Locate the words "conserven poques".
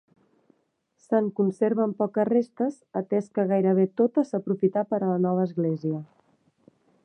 1.39-2.27